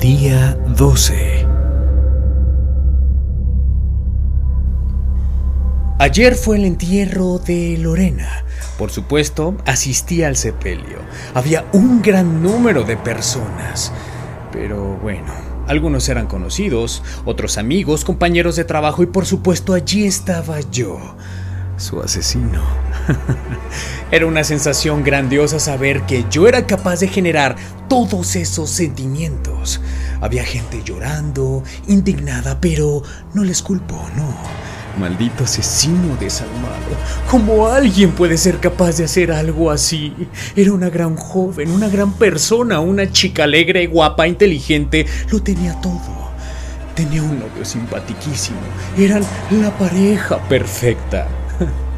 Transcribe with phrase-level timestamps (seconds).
[0.00, 1.46] Día 12
[5.98, 8.46] Ayer fue el entierro de Lorena.
[8.78, 11.00] Por supuesto, asistí al sepelio.
[11.34, 13.92] Había un gran número de personas.
[14.50, 15.34] Pero bueno,
[15.66, 20.98] algunos eran conocidos, otros amigos, compañeros de trabajo y por supuesto allí estaba yo,
[21.76, 22.62] su asesino.
[24.10, 27.56] era una sensación grandiosa saber que yo era capaz de generar
[27.88, 29.80] todos esos sentimientos.
[30.20, 33.02] Había gente llorando, indignada, pero
[33.34, 34.34] no les culpo, no.
[34.98, 36.96] Maldito asesino desalmado.
[37.30, 40.14] ¿Cómo alguien puede ser capaz de hacer algo así?
[40.56, 45.06] Era una gran joven, una gran persona, una chica alegre, guapa, inteligente.
[45.30, 46.20] Lo tenía todo.
[46.94, 48.58] Tenía un novio simpaticísimo.
[48.98, 51.28] Eran la pareja perfecta.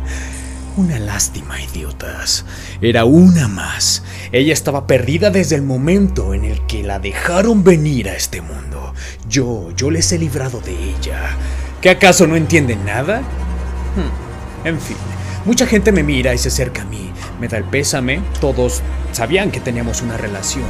[0.75, 2.47] Una lástima, idiotas.
[2.81, 4.03] Era una más.
[4.33, 8.95] Ella estaba perdida desde el momento en el que la dejaron venir a este mundo.
[9.29, 11.37] Yo, yo les he librado de ella.
[11.83, 13.21] ¿Qué acaso no entienden nada?
[13.21, 14.97] Hmm, en fin,
[15.45, 17.13] mucha gente me mira y se acerca a mí.
[17.39, 18.23] Me da el pésame.
[18.41, 18.81] Todos
[19.13, 20.65] sabían que teníamos una relación.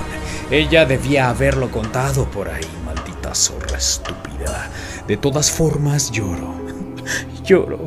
[0.50, 4.68] Ella debía haberlo contado por ahí, maldita zorra estúpida.
[5.06, 6.61] De todas formas, lloro.
[7.44, 7.80] Lloro.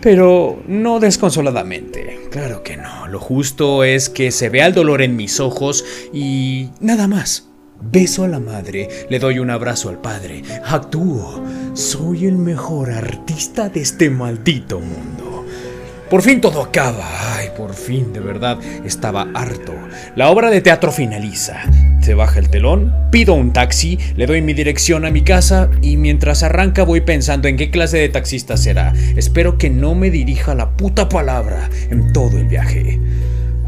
[0.00, 2.28] Pero no desconsoladamente.
[2.30, 3.06] Claro que no.
[3.08, 7.46] Lo justo es que se vea el dolor en mis ojos y nada más.
[7.82, 11.42] Beso a la madre, le doy un abrazo al padre, actúo.
[11.72, 15.46] Soy el mejor artista de este maldito mundo.
[16.10, 17.36] Por fin todo acaba.
[17.36, 19.72] Ay, por fin, de verdad, estaba harto.
[20.14, 21.62] La obra de teatro finaliza.
[22.00, 25.96] Se baja el telón, pido un taxi, le doy mi dirección a mi casa y
[25.96, 28.94] mientras arranca voy pensando en qué clase de taxista será.
[29.16, 32.98] Espero que no me dirija la puta palabra en todo el viaje.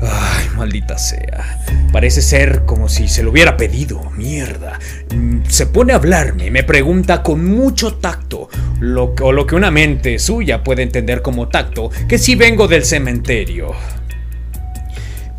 [0.01, 1.61] Ay, maldita sea.
[1.93, 4.11] Parece ser como si se lo hubiera pedido.
[4.17, 4.79] Mierda.
[5.15, 8.49] Mm, se pone a hablarme, me pregunta con mucho tacto,
[8.81, 12.85] lo, o lo que una mente suya puede entender como tacto, que si vengo del
[12.85, 13.75] cementerio.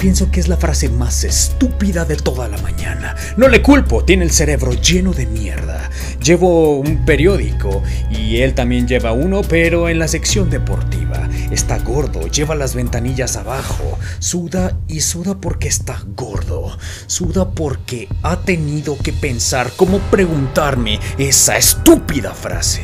[0.03, 3.15] Pienso que es la frase más estúpida de toda la mañana.
[3.37, 5.89] No le culpo, tiene el cerebro lleno de mierda.
[6.21, 7.81] Llevo un periódico
[8.11, 11.29] y él también lleva uno, pero en la sección deportiva.
[11.51, 13.97] Está gordo, lleva las ventanillas abajo.
[14.19, 16.77] Suda y suda porque está gordo.
[17.07, 22.81] Suda porque ha tenido que pensar cómo preguntarme esa estúpida frase.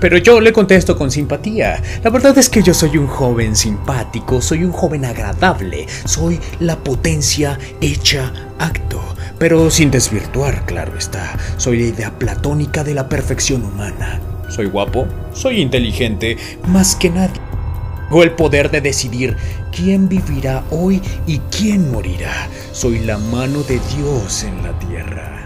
[0.00, 1.82] Pero yo le contesto con simpatía.
[2.02, 6.76] La verdad es que yo soy un joven simpático, soy un joven agradable, soy la
[6.76, 9.02] potencia hecha acto.
[9.38, 11.36] Pero sin desvirtuar, claro está.
[11.56, 14.20] Soy la idea platónica de la perfección humana.
[14.48, 16.36] Soy guapo, soy inteligente,
[16.66, 17.40] más que nadie.
[18.08, 19.36] Tengo el poder de decidir
[19.74, 22.46] quién vivirá hoy y quién morirá.
[22.72, 25.44] Soy la mano de Dios en la tierra.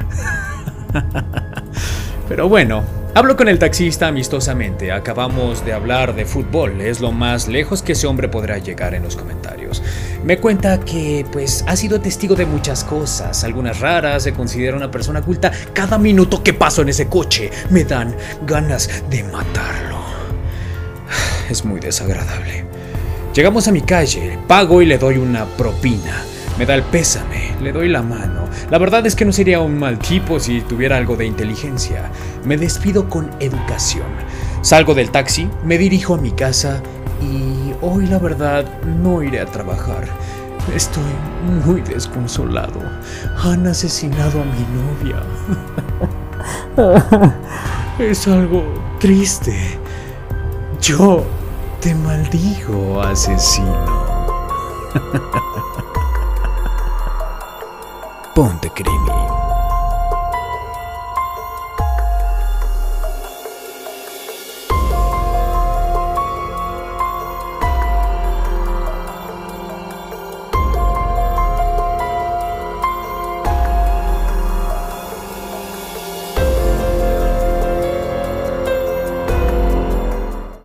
[2.29, 2.83] Pero bueno,
[3.17, 4.93] Hablo con el taxista amistosamente.
[4.93, 6.83] Acabamos de hablar de fútbol.
[6.83, 9.83] Es lo más lejos que ese hombre podrá llegar en los comentarios.
[10.23, 14.25] Me cuenta que, pues, ha sido testigo de muchas cosas, algunas raras.
[14.25, 15.51] Se considera una persona culta.
[15.73, 18.15] Cada minuto que paso en ese coche me dan
[18.47, 19.97] ganas de matarlo.
[21.49, 22.67] Es muy desagradable.
[23.33, 26.23] Llegamos a mi calle, pago y le doy una propina.
[26.59, 28.49] Me da el pésame, le doy la mano.
[28.71, 32.11] La verdad es que no sería un mal tipo si tuviera algo de inteligencia.
[32.45, 34.07] Me despido con educación.
[34.63, 36.81] Salgo del taxi, me dirijo a mi casa
[37.21, 40.05] y hoy la verdad no iré a trabajar.
[40.75, 41.03] Estoy
[41.67, 42.81] muy desconsolado.
[43.43, 45.23] Han asesinado a mi novia.
[47.99, 48.63] Es algo
[48.99, 49.79] triste.
[50.81, 51.25] Yo
[51.81, 54.07] te maldigo, asesino.
[58.37, 59.26] Ponte Crimi.